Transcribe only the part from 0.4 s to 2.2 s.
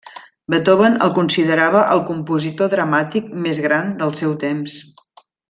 Beethoven el considerava el